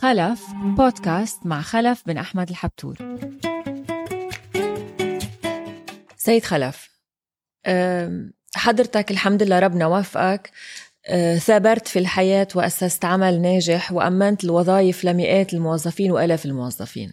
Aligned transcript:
خلف 0.00 0.40
بودكاست 0.76 1.46
مع 1.46 1.62
خلف 1.62 2.02
بن 2.06 2.18
أحمد 2.18 2.50
الحبتور. 2.50 2.96
سيد 6.16 6.44
خلف 6.44 6.90
حضرتك 8.54 9.10
الحمد 9.10 9.42
لله 9.42 9.58
ربنا 9.58 9.86
وفقك 9.86 10.50
أه، 11.06 11.36
ثابرت 11.36 11.88
في 11.88 11.98
الحياة 11.98 12.48
وأسست 12.54 13.04
عمل 13.04 13.42
ناجح 13.42 13.92
وأمنت 13.92 14.44
الوظائف 14.44 15.04
لمئات 15.04 15.54
الموظفين 15.54 16.12
وآلاف 16.12 16.46
الموظفين. 16.46 17.12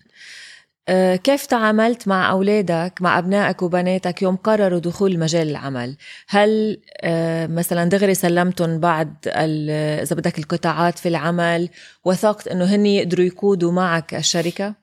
كيف 1.15 1.45
تعاملت 1.45 2.07
مع 2.07 2.31
أولادك 2.31 3.01
مع 3.01 3.19
أبنائك 3.19 3.61
وبناتك 3.61 4.21
يوم 4.21 4.35
قرروا 4.35 4.79
دخول 4.79 5.19
مجال 5.19 5.49
العمل؟ 5.49 5.97
هل 6.27 6.81
أه، 7.01 7.47
مثلا 7.47 7.89
دغري 7.89 8.13
سلمتهم 8.13 8.81
ال- 9.27 9.69
إذا 10.01 10.15
بدك 10.15 10.39
القطاعات 10.39 10.99
في 10.99 11.09
العمل 11.09 11.69
وثقت 12.05 12.47
أنه 12.47 12.65
هن 12.65 12.85
يقدروا 12.85 13.25
يقودوا 13.25 13.71
معك 13.71 14.15
الشركة؟ 14.15 14.75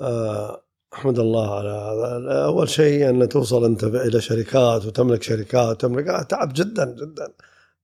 آه، 0.00 0.62
أحمد 0.94 1.18
الله 1.18 1.58
على 1.58 1.68
هذا. 1.68 2.44
أول 2.44 2.68
شيء 2.68 3.10
أن 3.10 3.28
توصل 3.28 3.64
أنت 3.64 3.84
إلى 3.84 4.20
شركات 4.20 4.86
وتملك 4.86 5.22
شركات 5.22 5.84
وتملك 5.84 6.08
آه، 6.08 6.22
تعب 6.22 6.52
جدا 6.54 6.84
جدا. 6.84 7.32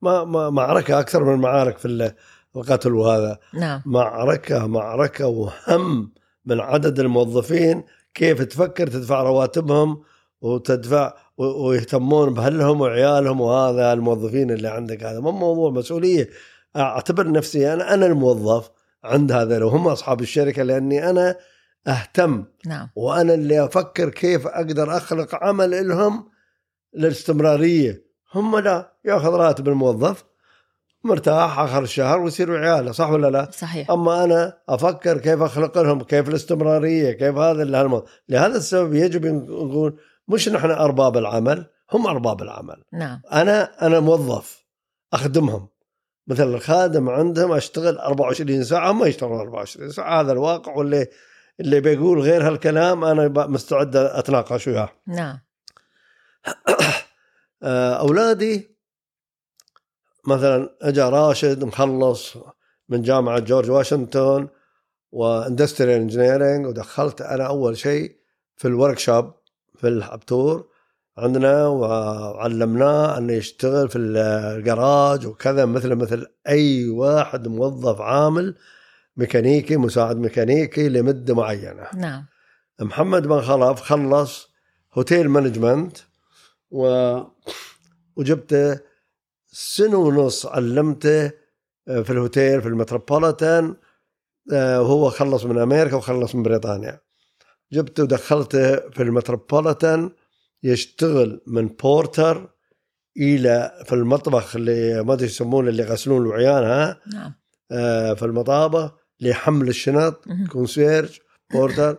ما 0.03 0.51
معركة 0.51 1.01
أكثر 1.01 1.25
من 1.25 1.34
المعارك 1.34 1.79
في 1.79 2.12
القتل 2.56 2.95
وهذا. 2.95 3.38
نعم. 3.55 3.83
معركة 3.87 4.66
معركة 4.66 5.27
وهم 5.27 6.12
من 6.47 6.61
عدد 6.61 7.01
الموظفين 7.01 7.84
كيف 8.15 8.42
تفكر 8.42 8.87
تدفع 8.87 9.23
رواتبهم 9.23 10.02
وتدفع 10.41 11.15
ويهتمون 11.38 12.34
بأهلهم 12.34 12.80
وعيالهم 12.80 13.41
وهذا 13.41 13.92
الموظفين 13.92 14.51
اللي 14.51 14.69
عندك. 14.69 15.05
هذا 15.05 15.20
مو 15.20 15.33
موضوع 15.33 15.70
مسؤولية. 15.70 16.28
أعتبر 16.77 17.30
نفسي 17.30 17.73
أنا 17.73 17.95
أنا 17.95 18.06
الموظف 18.06 18.70
عند 19.05 19.33
هذا. 19.33 19.59
لو 19.59 19.69
هم 19.69 19.89
أصحاب 19.89 20.20
الشركة 20.20 20.62
لأني 20.62 21.11
أنا 21.11 21.37
أهتم. 21.89 22.44
نعم. 22.66 22.89
وأنا 22.97 23.34
اللي 23.34 23.64
أفكر 23.64 24.09
كيف 24.09 24.47
أقدر 24.47 24.97
أخلق 24.97 25.34
عمل 25.34 25.89
لهم 25.89 26.28
للاستمرارية. 26.94 28.05
هم 28.34 28.59
لا 28.59 28.92
يأخذ 29.05 29.31
راتب 29.31 29.69
الموظف. 29.69 30.25
مرتاح 31.05 31.58
آخر 31.58 31.83
الشهر 31.83 32.20
ويصير 32.20 32.56
عياله 32.56 32.92
صح 32.92 33.11
ولا 33.11 33.31
لا؟ 33.31 33.50
صحيح. 33.50 33.91
أما 33.91 34.25
أنا 34.25 34.58
أفكر 34.69 35.19
كيف 35.19 35.42
أخلق 35.42 35.78
لهم 35.78 36.03
كيف 36.03 36.28
الاستمرارية 36.28 37.12
كيف 37.12 37.36
هذا 37.36 37.62
اللي. 37.62 38.03
لهذا 38.28 38.56
السبب 38.56 38.94
يجب 38.94 39.27
نقول 39.27 40.00
مش 40.28 40.48
نحن 40.48 40.70
أرباب 40.70 41.17
العمل 41.17 41.67
هم 41.92 42.06
أرباب 42.06 42.42
العمل. 42.42 42.83
نعم. 42.92 43.20
أنا 43.33 43.86
أنا 43.86 44.00
موظف 44.00 44.64
أخدمهم. 45.12 45.69
مثل 46.27 46.55
الخادم 46.55 47.09
عندهم 47.09 47.53
أشتغل 47.53 47.98
24 47.98 48.64
ساعة 48.64 48.91
هم 48.91 49.05
يشتغلون 49.05 49.41
24 49.41 49.91
ساعة 49.91 50.20
هذا 50.20 50.33
الواقع 50.33 50.72
واللي 50.72 51.06
اللي 51.61 51.81
بيقول 51.81 52.20
غير 52.20 52.48
هالكلام 52.48 53.05
أنا 53.05 53.28
مستعد 53.47 53.97
أتناقش 53.97 54.69
وياه. 54.69 54.89
نعم. 55.06 55.39
آه، 57.62 57.94
أولادي 57.94 58.72
مثلا 60.27 60.77
اجى 60.83 61.03
راشد 61.03 61.65
مخلص 61.65 62.37
من 62.89 63.03
جامعة 63.03 63.39
جورج 63.39 63.70
واشنطن 63.70 64.48
و 65.12 65.20
industrial 65.20 66.01
engineering 66.01 66.67
ودخلت 66.67 67.20
أنا 67.20 67.47
أول 67.47 67.77
شيء 67.77 68.17
في 68.56 68.69
ال 68.69 68.98
workshop 68.98 69.34
في 69.75 69.89
الحبتور 69.89 70.69
عندنا 71.19 71.67
وعلمناه 71.67 73.19
إنه 73.19 73.33
يشتغل 73.33 73.89
في 73.89 73.98
الجراج 73.98 75.27
وكذا 75.27 75.65
مثل 75.65 75.95
مثل 75.95 76.27
أي 76.48 76.89
واحد 76.89 77.48
موظف 77.48 78.00
عامل 78.00 78.55
ميكانيكي 79.17 79.77
مساعد 79.77 80.17
ميكانيكي 80.17 80.89
لمدة 80.89 81.34
معينة. 81.34 81.87
نعم. 81.95 82.27
محمد 82.81 83.27
بن 83.27 83.41
خلف 83.41 83.81
خلص 83.81 84.48
hotel 84.95 85.28
management 85.28 85.97
و... 86.71 87.16
وجبته 88.16 88.91
سنة 89.53 89.97
ونص 89.97 90.47
علمته 90.47 91.31
آه، 91.89 92.03
في 92.03 92.11
الهوتيل 92.11 92.63
في 92.63 92.69
المتروبوليتان 92.69 93.77
آه، 94.53 94.81
وهو 94.81 95.11
خلص 95.11 95.45
من 95.45 95.59
أمريكا 95.59 95.97
وخلص 95.97 96.35
من 96.35 96.43
بريطانيا. 96.43 97.01
جبته 97.73 98.03
ودخلته 98.03 98.77
في 98.77 99.03
المتروبوليتان 99.03 100.11
يشتغل 100.63 101.41
من 101.47 101.69
porter 101.69 102.50
إلى 103.17 103.83
في 103.87 103.93
المطبخ 103.93 104.57
اللي 104.57 105.03
ما 105.03 105.13
أدري 105.13 105.27
يسمونه 105.27 105.69
اللي 105.69 105.83
يغسلون 105.83 106.23
الوعيان 106.23 106.65
ها؟ 106.65 107.01
نعم. 107.13 107.34
آه، 107.73 108.15
في 108.15 108.25
المطابخ 108.25 108.93
لحمل 109.21 109.69
الشنط. 109.69 110.25
concierge 110.50 111.19
porter 111.53 111.99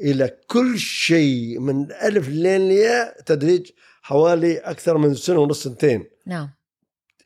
إلى 0.00 0.36
كل 0.46 0.78
شيء 0.78 1.58
من 1.58 1.92
ألف 1.92 2.28
لين 2.28 2.68
الياء 2.68 3.20
تدريج 3.20 3.70
حوالي 4.02 4.58
أكثر 4.58 4.98
من 4.98 5.14
سنة 5.14 5.38
ونص 5.38 5.62
سنتين. 5.62 6.04
نعم. 6.26 6.50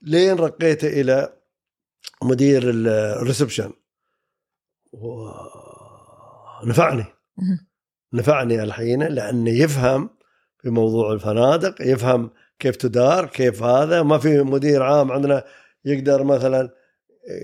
لين 0.07 0.37
رقيته 0.37 0.89
إلى 0.89 1.33
مدير 2.23 2.71
ال- 2.71 2.89
الريسبشن 2.89 3.73
ونفعني. 6.63 7.05
نفعني. 8.13 8.63
الحين 8.63 9.03
لأنه 9.03 9.51
يفهم 9.51 10.11
في 10.59 10.71
موضوع 10.71 11.13
الفنادق 11.13 11.75
يفهم 11.81 12.31
كيف 12.59 12.77
تدار 12.77 13.27
كيف 13.27 13.63
هذا. 13.63 14.03
ما 14.03 14.19
في 14.19 14.43
مدير 14.43 14.83
عام 14.83 15.13
عندنا 15.13 15.45
يقدر 15.85 16.25
مثلا 16.25 16.71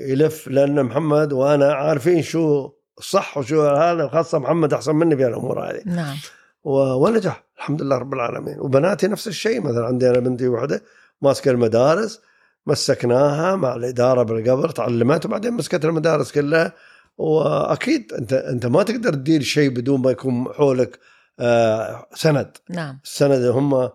يلف 0.09 0.49
لأن 0.49 0.83
محمد 0.83 1.33
وأنا 1.33 1.73
عارفين 1.73 2.23
شو 2.23 2.71
الصح 2.99 3.39
وشو 3.39 3.63
هذا 3.67 4.09
خاصة 4.09 4.39
محمد 4.39 4.73
أحسن 4.75 4.95
مني 4.95 5.17
في 5.17 5.27
الأمور 5.27 5.71
هذه. 5.71 5.83
نعم. 5.87 6.17
ونجح 6.65 7.45
الحمد 7.57 7.83
لله 7.83 7.99
رب 7.99 8.15
العالمين. 8.15 8.61
وبناتي 8.61 9.07
نفس 9.07 9.29
الشيء 9.29 9.61
مثلا 9.61 9.87
عندي 9.87 10.11
أنا 10.11 10.19
بنتي 10.19 10.49
واحدة 10.49 10.83
ماسكة 11.23 11.51
المدارس 11.51 12.21
مسكناها 12.67 13.57
مع 13.57 13.75
الإدارة 13.75 14.23
بالقبل 14.23 14.73
تعلمت 14.73 15.27
وبعدين 15.27 15.53
مسكت 15.53 15.85
المدارس 15.85 16.33
كلها. 16.33 16.73
وأكيد 17.19 18.13
أنت 18.13 18.33
أنت 18.33 18.67
ما 18.67 18.83
تقدر 18.83 19.15
تدير 19.15 19.43
شيء 19.43 19.71
بدون 19.71 20.01
ما 20.01 20.11
يكون 20.11 20.53
حولك 20.53 20.99
آه، 21.41 22.07
سند. 22.15 22.57
نعم. 22.71 23.01
السند 23.05 23.45
هم 23.45 23.91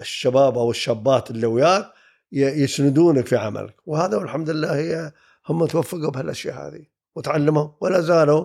الشباب 0.00 0.58
أو 0.58 0.70
الشابات 0.70 1.30
اللي 1.30 1.46
وياك 1.46 1.86
يسندونك 2.32 3.26
في 3.26 3.36
عملك. 3.36 3.74
وهذا 3.86 4.16
والحمد 4.16 4.50
لله 4.50 4.76
هي 4.76 5.12
هم 5.48 5.66
توفقوا 5.66 6.10
بهالأشياء 6.10 6.54
هذه 6.68 6.84
وتعلموا 7.16 7.68
ولا 7.80 8.00
زالوا. 8.00 8.44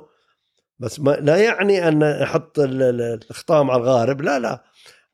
بس 0.80 1.00
ما 1.00 1.12
لا 1.12 1.38
يعني 1.38 1.88
أن 1.88 2.20
نحط 2.22 2.60
ال- 2.60 2.82
ال- 2.84 3.20
الخطام 3.30 3.72
على 3.72 3.82
الغارب 3.82 4.22
لا 4.22 4.40
لا. 4.40 4.64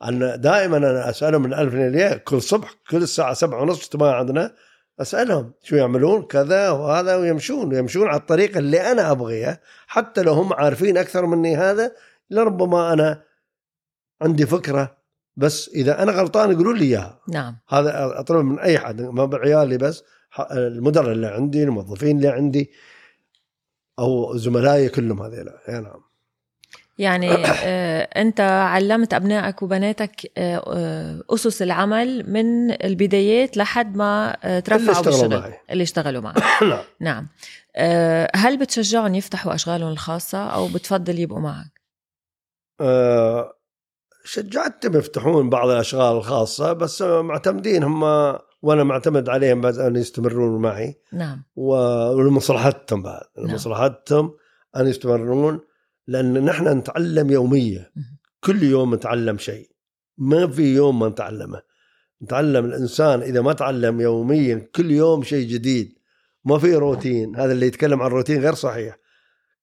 أن 0.04 0.42
دائما 0.42 0.78
أنا 0.78 1.10
أسألهم 1.10 1.42
من 1.42 1.54
ألف 1.54 1.74
ليلة 1.74 2.18
كل 2.18 2.42
صبح 2.42 2.74
كل 2.90 2.98
الساعة 2.98 3.34
سبعة 3.34 3.62
ونص 3.62 3.80
اجتماع 3.80 4.16
عندنا 4.16 4.56
أسألهم 5.00 5.54
شو 5.64 5.76
يعملون 5.76 6.22
كذا 6.22 6.70
وهذا 6.70 7.16
ويمشون 7.16 7.74
ويمشون 7.74 8.08
على 8.08 8.20
الطريقة 8.20 8.58
اللي 8.58 8.92
أنا 8.92 9.12
ابغيها 9.12 9.60
حتى 9.88 10.22
لو 10.22 10.34
هم 10.34 10.54
عارفين 10.54 10.98
أكثر 10.98 11.26
مني 11.26 11.58
هذا 11.58 11.92
لربما 12.30 12.94
أنا 12.94 13.24
عندي 14.22 14.46
فكرة 14.46 14.98
بس 15.38 15.70
إذا 15.70 16.04
أنا 16.04 16.12
غلطان 16.12 16.52
يقولوا 16.52 16.74
لي 16.74 16.86
إياها. 16.86 17.20
نعم. 17.30 17.58
هذا 17.70 18.20
أطلب 18.20 18.46
من 18.46 18.60
أي 18.60 18.80
حد 18.80 19.02
ما 19.02 19.26
بعيالي 19.26 19.78
بس 19.78 20.04
المدراء 20.52 21.12
اللي 21.12 21.28
عندي 21.28 21.64
الموظفين 21.64 22.18
اللي 22.18 22.28
عندي 22.28 22.72
أو 24.00 24.38
زملائي 24.38 24.90
كلهم 24.90 25.22
هذيلا. 25.22 25.60
اي 25.70 25.80
نعم. 25.80 26.02
يعني 26.98 27.46
آه، 27.46 28.02
أنت 28.02 28.42
علمت 28.42 29.14
أبنائك 29.14 29.62
وبناتك 29.62 30.32
آه، 30.38 30.64
آه، 30.68 31.22
أسس 31.30 31.62
العمل 31.62 32.32
من 32.32 32.72
البدايات 32.72 33.58
لحد 33.58 33.96
ما 33.96 34.36
ترفعوا 34.66 34.92
اشتغلوا 34.92 35.22
بالشغل. 35.22 35.40
معي. 35.42 35.60
اللي 35.72 35.84
اشتغلوا 35.84 36.22
معك. 36.22 36.38
نعم. 36.64 36.84
نعم. 37.00 37.28
هل 38.36 38.58
بتشجعهم 38.58 39.16
يفتحوا 39.16 39.56
أشغالهم 39.56 39.92
الخاصة 39.92 40.48
أو 40.48 40.68
بتفضل 40.68 41.20
يبقوا 41.20 41.40
معك؟ 41.40 41.82
شجعتهم 44.24 44.98
يفتحون 44.98 45.50
بعض 45.50 45.70
الأشغال 45.70 46.18
الخاصة 46.18 46.74
بس 46.74 47.02
معتمدين 47.02 47.84
هم 47.84 48.04
وأنا 48.62 48.84
معتمد 48.84 49.30
عليهم 49.30 49.62
بس 49.62 49.78
أن 49.78 49.96
يستمرون 49.96 50.62
معي. 50.62 51.00
نعم. 51.14 51.44
ولمصلحتهم 51.56 53.04
بعد. 53.04 53.24
نعم. 53.38 53.48
لمصلحتهم 53.48 54.34
أن 54.78 54.88
يستمرون. 54.88 55.60
لأن 56.08 56.46
نحن 56.46 56.68
نتعلم 56.68 57.32
يوميا. 57.32 57.92
كل 58.44 58.64
يوم 58.64 58.96
نتعلم 58.96 59.38
شيء. 59.38 59.70
ما 60.18 60.48
في 60.48 60.76
يوم 60.76 61.00
ما 61.00 61.10
نتعلمه. 61.10 61.62
نتعلم 62.24 62.66
الإنسان 62.66 63.22
إذا 63.22 63.42
ما 63.42 63.54
تعلم 63.54 64.02
يوميا 64.02 64.70
كل 64.76 64.92
يوم 64.92 65.24
شيء 65.24 65.48
جديد. 65.48 65.94
ما 66.46 66.58
في 66.58 66.76
روتين. 66.76 67.36
هذا 67.36 67.52
اللي 67.52 67.68
يتكلم 67.68 68.02
عن 68.02 68.10
روتين 68.10 68.42
غير 68.42 68.54
صحيح. 68.54 68.98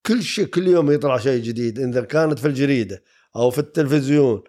كل 0.06 0.22
شيء 0.22 0.46
كل 0.46 0.68
يوم 0.68 0.90
يطلع 0.90 1.18
شيء 1.18 1.42
جديد. 1.42 1.78
إذا 1.78 2.00
كانت 2.00 2.38
في 2.38 2.48
الجريدة 2.48 3.02
أو 3.36 3.50
في 3.50 3.58
التلفزيون 3.58 4.42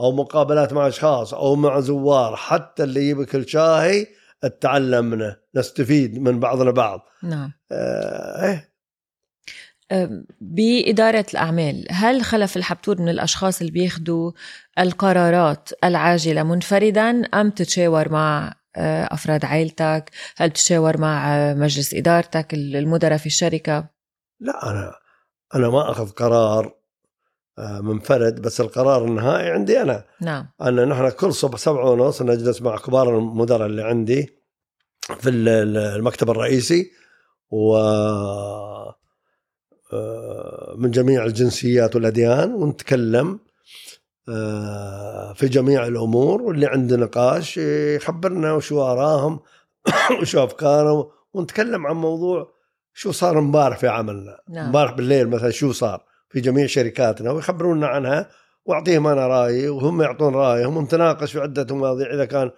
أو 0.00 0.12
مقابلات 0.12 0.72
مع 0.72 0.88
أشخاص 0.88 1.34
أو 1.34 1.56
مع 1.56 1.80
زوار 1.80 2.36
حتى 2.36 2.84
اللي 2.84 3.00
يجيبك 3.00 3.34
الشاهي 3.34 4.06
نتعلم 4.44 5.04
منه 5.04 5.36
نستفيد 5.54 6.18
من 6.18 6.40
بعضنا 6.40 6.70
بعض. 6.70 7.00
نعم. 7.22 7.52
آه 7.72 8.46
إيه. 8.46 8.75
بإدارة 10.40 11.26
الأعمال. 11.30 11.86
هل 11.90 12.22
خلف 12.22 12.56
الحبتور 12.56 13.00
من 13.00 13.08
الأشخاص 13.08 13.60
اللي 13.60 13.72
بياخدوا 13.72 14.32
القرارات 14.78 15.68
العاجلة 15.84 16.42
منفردا 16.42 17.10
أم 17.34 17.50
تتشاور 17.50 18.08
مع 18.08 18.54
آه، 18.76 19.08
أفراد 19.10 19.44
عائلتك؟ 19.44 20.10
هل 20.36 20.50
تتشاور 20.50 21.00
مع 21.00 21.36
آه، 21.36 21.54
مجلس 21.54 21.94
إدارتك 21.94 22.54
المدراء 22.54 23.18
في 23.18 23.26
الشركة؟ 23.26 23.88
لا 24.40 24.70
أنا 24.70 24.92
أنا 25.54 25.68
ما 25.68 25.90
أخذ 25.90 26.10
قرار 26.10 26.74
آه، 27.58 27.80
منفرد 27.80 28.42
بس 28.42 28.60
القرار 28.60 29.04
النهائي 29.04 29.50
عندي 29.50 29.82
أنا. 29.82 30.04
نعم. 30.20 30.48
أن 30.62 30.88
نحن 30.88 31.10
كل 31.10 31.32
صبح 31.32 31.58
سبعة 31.58 31.90
ونص 31.90 32.22
نجلس 32.22 32.62
مع 32.62 32.76
كبار 32.76 33.18
المدراء 33.18 33.66
اللي 33.66 33.82
عندي 33.82 34.36
في 35.20 35.30
المكتب 35.30 36.30
الرئيسي 36.30 36.90
و 37.50 37.76
من 40.76 40.90
جميع 40.90 41.24
الجنسيات 41.24 41.96
والأديان 41.96 42.54
ونتكلم 42.54 43.38
في 45.34 45.48
جميع 45.48 45.86
الأمور 45.86 46.42
واللي 46.42 46.66
عنده 46.66 46.96
نقاش 46.96 47.56
يخبرنا 47.96 48.52
وشو 48.52 48.82
آراهم 48.82 49.40
وشو 50.20 50.44
أفكارهم 50.44 51.06
ونتكلم 51.34 51.86
عن 51.86 51.96
موضوع 51.96 52.52
شو 52.94 53.12
صار 53.12 53.38
امبارح 53.38 53.78
في 53.78 53.88
عملنا 53.88 54.40
نعم. 54.48 54.66
امبارح 54.66 54.92
بالليل 54.92 55.28
مثلا 55.28 55.50
شو 55.50 55.72
صار 55.72 56.04
في 56.28 56.40
جميع 56.40 56.66
شركاتنا 56.66 57.30
ويخبرونا 57.30 57.86
عنها 57.86 58.28
وأعطيهم 58.64 59.06
أنا 59.06 59.26
رأيي 59.26 59.68
وهم 59.68 60.02
يعطون 60.02 60.34
رأيهم 60.34 60.76
ونتناقش 60.76 61.32
في 61.32 61.40
عدة 61.40 61.74
مواضيع 61.74 62.14
إذا 62.14 62.24
كان 62.24 62.50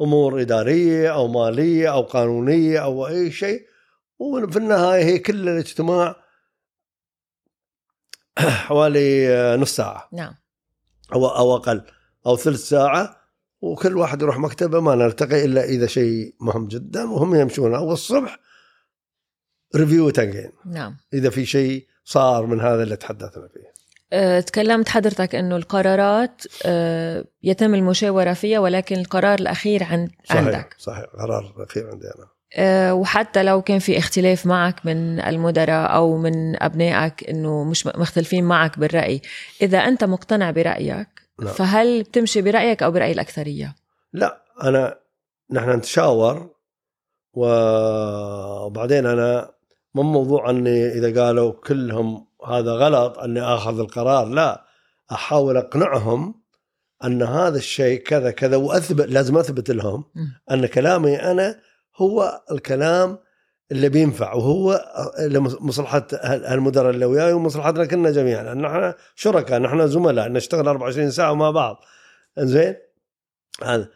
أمور 0.00 0.40
إدارية 0.40 1.14
أو 1.14 1.28
مالية 1.28 1.92
أو 1.92 2.02
قانونية 2.02 2.78
أو 2.78 3.06
أي 3.06 3.30
شيء 3.30 3.62
وفي 4.18 4.56
النهاية 4.56 5.04
هي 5.04 5.18
كل 5.18 5.48
الاجتماع 5.48 6.16
حوالي 8.66 9.28
نص 9.60 9.76
ساعة. 9.76 10.08
نعم. 10.12 10.34
أو 11.12 11.26
أو 11.26 11.56
أقل. 11.56 11.82
أو 12.26 12.36
ثلث 12.36 12.68
ساعة 12.68 13.16
وكل 13.60 13.96
واحد 13.96 14.22
يروح 14.22 14.38
مكتبة 14.38 14.80
ما 14.80 14.94
نلتقي 14.94 15.44
إلا 15.44 15.64
إذا 15.64 15.86
شيء 15.86 16.34
مهم 16.40 16.68
جدا 16.68 17.10
وهم 17.10 17.34
يمشون. 17.34 17.74
والصبح 17.74 18.38
ريفيو 19.76 20.10
تنجين 20.10 20.52
نعم. 20.66 20.96
إذا 21.14 21.30
في 21.30 21.46
شيء 21.46 21.86
صار 22.04 22.46
من 22.46 22.60
هذا 22.60 22.82
اللي 22.82 22.96
تحدثنا 22.96 23.48
فيه. 23.48 23.74
أه، 24.12 24.40
تكلمت 24.40 24.88
حضرتك 24.88 25.34
إنه 25.34 25.56
القرارات 25.56 26.42
أه، 26.66 27.24
يتم 27.42 27.74
المشاورة 27.74 28.32
فيها 28.32 28.58
ولكن 28.58 28.96
القرار 28.96 29.38
الأخير 29.38 29.84
عند 29.84 30.10
صحيح 30.24 30.40
عندك. 30.40 30.74
صحيح. 30.78 31.04
القرار 31.14 31.54
الأخير 31.56 31.90
عندي 31.90 32.06
أنا. 32.06 32.28
وحتى 32.92 33.42
لو 33.42 33.62
كان 33.62 33.78
في 33.78 33.98
اختلاف 33.98 34.46
معك 34.46 34.86
من 34.86 35.20
المدراء 35.20 35.94
أو 35.94 36.16
من 36.16 36.62
أبنائك 36.62 37.30
إنه 37.30 37.64
مش 37.64 37.86
مختلفين 37.86 38.44
معك 38.44 38.78
بالرأي. 38.78 39.22
إذا 39.62 39.78
أنت 39.78 40.04
مقتنع 40.04 40.50
برأيك 40.50 41.08
لا. 41.38 41.46
فهل 41.46 42.02
بتمشي 42.02 42.42
برأيك 42.42 42.82
أو 42.82 42.90
برأي 42.90 43.12
الأكثرية؟ 43.12 43.74
لا 44.12 44.42
أنا 44.62 44.98
نحن 45.50 45.70
نتشاور 45.70 46.50
وبعدين 47.32 49.06
أنا 49.06 49.50
مو 49.94 50.02
موضوع 50.02 50.50
أني 50.50 50.88
إذا 50.88 51.24
قالوا 51.24 51.52
كلهم 51.52 52.26
هذا 52.46 52.72
غلط 52.72 53.18
أني 53.18 53.40
آخذ 53.40 53.78
القرار 53.78 54.26
لا. 54.26 54.64
أحاول 55.12 55.56
أقنعهم 55.56 56.44
أن 57.04 57.22
هذا 57.22 57.56
الشيء 57.56 58.00
كذا 58.00 58.30
كذا 58.30 58.56
وأثبت 58.56 59.06
لازم 59.08 59.38
أثبت 59.38 59.70
لهم 59.70 60.04
أن 60.50 60.66
كلامي 60.66 61.16
أنا 61.16 61.60
هو 61.96 62.44
الكلام 62.50 63.18
اللي 63.72 63.88
بينفع 63.88 64.34
وهو 64.34 64.84
لمصلحة 65.20 66.06
المدراء 66.24 66.90
اللي 66.90 67.04
وياي 67.04 67.32
ومصلحتنا 67.32 67.84
كلنا 67.84 68.10
جميعا 68.10 68.54
نحن 68.54 68.94
شركاء 69.14 69.60
نحن 69.60 69.86
زملاء 69.86 70.28
نشتغل 70.28 70.68
24 70.68 71.10
ساعة 71.10 71.34
مع 71.34 71.50
بعض. 71.50 71.84
زين 72.38 72.76
هذا. 73.62 73.90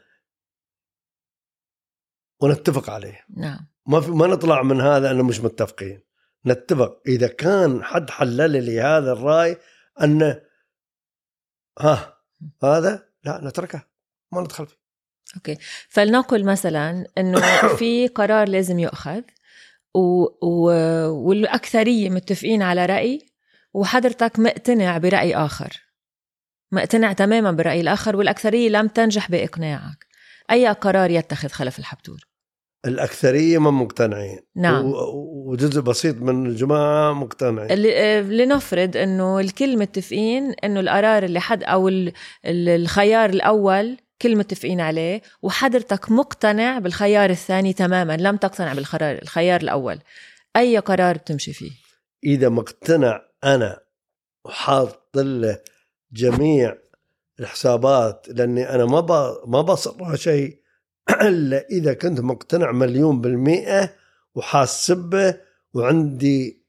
ونتفق 2.41 2.91
عليه. 2.91 3.25
نعم. 3.37 3.67
ما 3.87 4.01
في 4.01 4.11
ما 4.11 4.27
نطلع 4.27 4.63
من 4.63 4.81
هذا 4.81 5.11
إنه 5.11 5.23
مش 5.23 5.41
متفقين. 5.41 6.03
نتفق. 6.47 7.03
إذا 7.07 7.29
كان 7.29 7.85
حد 7.85 8.11
حلل 8.11 8.65
لي 8.65 8.81
هذا 8.81 9.13
الرأي 9.13 9.57
أنه 10.03 10.43
ها 11.79 12.19
هذا 12.63 13.09
لا 13.25 13.41
نتركه. 13.43 13.83
ما 14.33 14.41
ندخل 14.41 14.67
فيه. 14.67 14.78
أوكي. 15.37 15.57
فلنقل 15.89 16.45
مثلا 16.45 17.07
إنه 17.19 17.41
في 17.79 18.09
قرار 18.09 18.49
لازم 18.49 18.79
يؤخذ 18.79 19.23
و... 19.95 20.27
و... 20.43 20.71
والأكثرية 21.09 22.11
متفقين 22.11 22.63
على 22.63 22.87
رأي 22.87 23.27
وحضرتك 23.75 24.39
مقتنع 24.39 24.99
برأي 24.99 25.37
آخر. 25.37 25.83
مقتنع 26.73 27.13
تماما 27.13 27.51
برأي 27.51 27.81
الآخر 27.81 28.17
والأكثرية 28.17 28.69
لم 28.69 28.89
تنجح 28.89 29.31
بإقناعك. 29.31 30.07
أي 30.51 30.69
قرار 30.69 31.11
يتخذ 31.11 31.49
خلف 31.49 31.79
الحبتور؟ 31.79 32.29
الأكثرية 32.87 33.59
ما 33.59 33.71
مقتنعين. 33.71 34.39
نعم. 34.57 34.93
وجزء 35.47 35.81
بسيط 35.81 36.17
من 36.17 36.47
الجماعة 36.47 37.13
مقتنعين. 37.13 37.71
اللي 37.71 38.21
لنفرض 38.45 38.97
إنه 38.97 39.41
الكل 39.41 39.79
متفقين 39.79 40.53
إنه 40.53 40.81
القرار 40.81 41.25
اللي 41.25 41.41
حد 41.41 41.63
أو 41.63 41.91
الخيار 42.47 43.31
الأول 43.31 43.97
كل 44.23 44.37
متفقين 44.37 44.81
عليه 44.81 45.23
وحضرتك 45.43 46.11
مقتنع 46.11 46.79
بالخيار 46.79 47.31
الثاني 47.31 47.73
تماما 47.73 48.17
لم 48.17 48.37
تقتنع 48.37 48.75
بالقرار 48.75 49.19
الخيار 49.23 49.61
الأول. 49.61 49.99
أي 50.57 50.79
قرار 50.79 51.17
بتمشي 51.17 51.53
فيه؟ 51.53 51.71
إذا 52.25 52.49
مقتنع 52.49 53.23
أنا 53.45 53.81
وحاط 54.45 55.17
له 55.17 55.59
جميع 56.13 56.77
الحسابات 57.41 58.27
لأني 58.29 58.75
أنا 58.75 58.85
ما 58.85 59.37
ما 59.47 59.61
بصر 59.61 60.17
شيء 60.17 60.59
إلا 61.23 61.67
إذا 61.71 61.95
كنت 61.95 62.21
مقتنع 62.21 62.73
مليون 62.73 63.21
بالمئة 63.21 63.95
وحاسبه 64.35 65.35
وعندي 65.75 66.63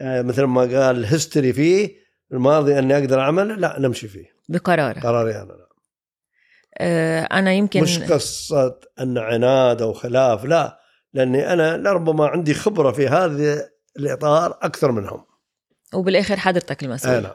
آه، 0.00 0.22
مثل 0.22 0.42
ما 0.42 0.60
قال 0.60 1.04
هيستوري 1.04 1.52
فيه 1.52 1.96
الماضي 2.32 2.78
أني 2.78 2.98
أقدر 2.98 3.20
أعمله 3.20 3.54
لا 3.54 3.76
نمشي 3.78 4.08
فيه. 4.08 4.34
بقرارك 4.48 5.06
قراري 5.06 5.36
أنا 5.36 5.52
لا. 5.52 5.68
آه، 6.78 7.22
أنا 7.22 7.52
يمكن 7.52 7.82
مش 7.82 7.98
قصة 7.98 8.80
ان 9.00 9.18
عناد 9.18 9.82
أو 9.82 9.92
خلاف 9.92 10.44
لا 10.44 10.80
لأني 11.12 11.52
أنا 11.52 11.76
لربما 11.76 12.26
عندي 12.26 12.54
خبرة 12.54 12.92
في 12.92 13.08
هذا 13.08 13.68
الإطار 13.98 14.58
أكثر 14.62 14.92
منهم. 14.92 15.24
وبالآخر 15.94 16.36
حضرتك 16.36 16.82
المسؤول. 16.82 17.22
نعم 17.22 17.32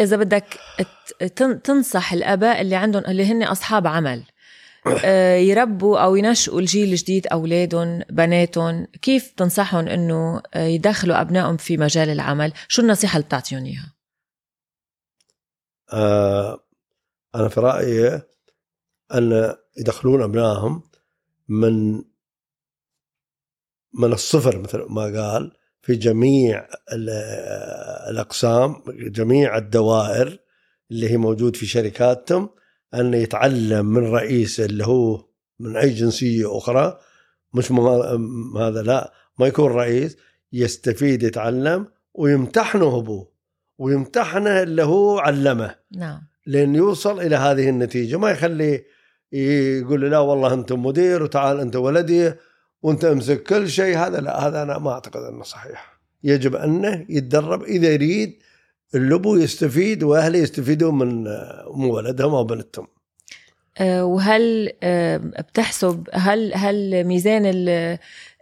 إذا 0.00 0.16
بدك 0.16 0.58
تنصح 1.64 2.12
الأباء 2.12 2.60
اللي 2.60 2.76
عندهم 2.76 3.04
اللي 3.04 3.24
هن 3.32 3.42
أصحاب 3.42 3.86
عمل 3.86 4.22
آه، 5.04 5.36
يربوا 5.36 5.98
أو 5.98 6.16
ينشئوا 6.16 6.60
الجيل 6.60 6.88
الجديد 6.90 7.26
أولادهم 7.26 8.02
بناتهم 8.10 8.86
كيف 9.02 9.32
تنصحهم 9.36 9.88
إنه 9.88 10.42
يدخلوا 10.56 11.20
أبنائهم 11.20 11.56
في 11.56 11.76
مجال 11.76 12.10
العمل؟ 12.10 12.52
شو 12.68 12.82
النصيحة 12.82 13.16
اللي 13.16 13.26
بتعطيهم 13.26 13.64
إياها؟ 13.64 13.92
آه 15.92 16.65
أنا 17.34 17.48
في 17.48 17.60
رأيي 17.60 18.22
أن 19.14 19.54
يدخلون 19.78 20.22
أبنائهم 20.22 20.82
من 21.48 22.02
من 23.94 24.12
الصفر 24.12 24.58
مثل 24.58 24.86
ما 24.88 25.02
قال 25.02 25.52
في 25.82 25.94
جميع 25.94 26.68
الأقسام 28.10 28.82
جميع 28.88 29.56
الدوائر 29.56 30.38
اللي 30.90 31.10
هي 31.10 31.16
موجود 31.16 31.56
في 31.56 31.66
شركاتهم 31.66 32.50
أن 32.94 33.14
يتعلم 33.14 33.86
من 33.86 34.06
رئيسه 34.06 34.64
اللي 34.64 34.86
هو 34.86 35.24
من 35.60 35.76
أي 35.76 35.90
جنسية 35.90 36.58
أخرى 36.58 36.98
مش 37.54 37.72
هذا 38.56 38.82
لا 38.82 39.12
ما 39.38 39.46
يكون 39.46 39.72
رئيس 39.72 40.16
يستفيد 40.52 41.22
يتعلم 41.22 41.86
ويمتحنه 42.14 42.98
أبوه 42.98 43.32
ويمتحنه 43.78 44.62
اللي 44.62 44.82
هو 44.82 45.18
علمه. 45.18 45.74
نعم. 45.96 46.22
لين 46.46 46.74
يوصل 46.74 47.20
إلى 47.20 47.36
هذه 47.36 47.68
النتيجة. 47.68 48.16
ما 48.16 48.30
يخلي 48.30 48.84
يقول 49.32 50.10
لا 50.10 50.18
والله 50.18 50.54
أنت 50.54 50.72
مدير 50.72 51.22
وتعال 51.22 51.60
أنت 51.60 51.76
ولدي 51.76 52.32
وأنت 52.82 53.04
أمسك 53.04 53.42
كل 53.42 53.68
شيء. 53.70 53.98
هذا 53.98 54.20
لا 54.20 54.46
هذا 54.46 54.62
أنا 54.62 54.78
ما 54.78 54.90
أعتقد 54.90 55.20
أنه 55.22 55.42
صحيح. 55.42 55.98
يجب 56.24 56.56
أنه 56.56 57.06
يتدرب 57.08 57.62
إذا 57.62 57.88
يريد 57.88 58.42
اللبو 58.94 59.36
يستفيد 59.36 60.02
وأهله 60.02 60.38
يستفيدوا 60.38 60.92
من 60.92 61.26
ولدهم 61.90 62.34
أو 62.34 62.44
بنتهم. 62.44 62.86
أه، 63.78 64.04
وهل 64.04 64.72
أه، 64.82 65.16
بتحسب 65.16 66.08
هل 66.12 66.52
هل 66.54 67.04
ميزان 67.04 67.42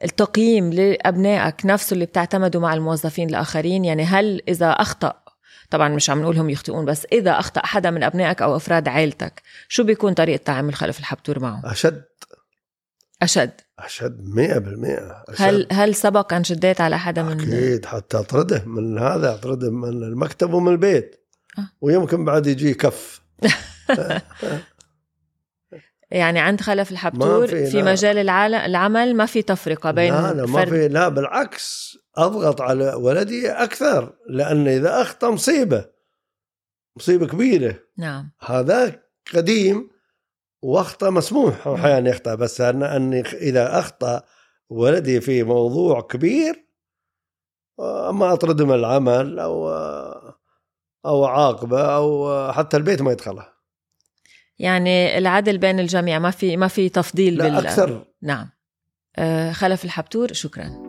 التقييم 0.04 0.72
لأبنائك 0.72 1.66
نفسه 1.66 1.94
اللي 1.94 2.06
بتعتمدوا 2.06 2.60
مع 2.60 2.74
الموظفين 2.74 3.28
الآخرين؟ 3.28 3.84
يعني 3.84 4.02
هل 4.02 4.42
إذا 4.48 4.70
أخطأ 4.70 5.23
طبعا 5.74 5.88
مش 5.88 6.10
عم 6.10 6.22
نقولهم 6.22 6.50
يخطئون 6.50 6.84
بس 6.84 7.06
إذا 7.12 7.30
أخطأ 7.30 7.66
حدا 7.66 7.90
من 7.90 8.02
أبنائك 8.02 8.42
أو 8.42 8.56
أفراد 8.56 8.88
عائلتك 8.88 9.42
شو 9.68 9.84
بيكون 9.84 10.14
طريقة 10.14 10.42
تعامل 10.42 10.74
خلف 10.74 10.98
الحبتور 10.98 11.40
معه 11.40 11.62
أشد. 11.64 12.04
أشد. 13.22 13.50
أشد 13.78 14.20
100% 14.28 14.38
أشد. 15.28 15.42
هل 15.42 15.66
هل 15.72 15.94
سبق 15.94 16.32
أن 16.32 16.44
شديت 16.44 16.80
على 16.80 16.98
حدا 16.98 17.22
من 17.22 17.40
أكيد 17.40 17.86
حتى 17.86 18.18
أطرده 18.18 18.64
من 18.66 18.98
هذا 18.98 19.34
أطرده 19.34 19.70
من 19.70 19.88
المكتب 19.88 20.52
ومن 20.52 20.72
البيت. 20.72 21.26
آه. 21.58 21.68
ويمكن 21.80 22.24
بعد 22.24 22.46
يجي 22.46 22.74
كف. 22.74 23.20
يعني 26.10 26.40
عند 26.40 26.60
خلف 26.60 26.92
الحبتور 26.92 27.46
في, 27.46 27.66
في،. 27.66 27.82
مجال 27.82 28.28
العمل 28.28 29.16
ما 29.16 29.26
في 29.26 29.42
تفرقة 29.42 29.90
بين 29.90 30.14
لا 30.14 30.32
لا 30.32 30.46
ما 30.46 30.52
فرد 30.52 30.68
في 30.68 30.88
لا 30.88 31.08
بالعكس. 31.08 31.98
أضغط 32.16 32.60
على 32.60 32.94
ولدي 32.94 33.50
أكثر 33.50 34.12
لأن 34.28 34.68
إذا 34.68 35.00
اخطا 35.02 35.30
مصيبة. 35.30 35.84
مصيبة 36.96 37.26
كبيرة. 37.26 37.78
نعم. 37.96 38.30
هذا 38.40 39.02
قديم 39.34 39.90
وأخطأ 40.62 41.10
مسموح 41.10 41.68
أحيانا 41.68 42.10
يخطأ 42.10 42.34
بس 42.34 42.60
أنا 42.60 42.96
اني 42.96 43.20
إذا 43.20 43.78
أخطأ 43.78 44.22
ولدي 44.68 45.20
في 45.20 45.42
موضوع 45.42 46.00
كبير 46.00 46.64
اما 47.80 48.32
اطرده 48.32 48.66
من 48.66 48.74
العمل 48.74 49.38
أو 49.38 49.70
أو 51.06 51.24
عاقبة 51.24 51.96
أو 51.96 52.52
حتى 52.52 52.76
البيت 52.76 53.02
ما 53.02 53.12
يدخله 53.12 53.48
يعني 54.58 55.18
العدل 55.18 55.58
بين 55.58 55.80
الجميع 55.80 56.18
ما 56.18 56.30
في 56.30 56.56
ما 56.56 56.68
في 56.68 56.88
تفضيل 56.88 57.34
لا 57.34 57.58
أكثر. 57.58 58.04
نعم. 58.22 58.50
آه، 59.16 59.52
خلف 59.52 59.84
الحبتور 59.84 60.32
شكرا. 60.32 60.83